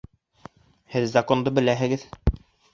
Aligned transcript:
—Һеҙ 0.95 1.05
Законды 1.17 1.55
беләһегеҙ! 1.61 2.11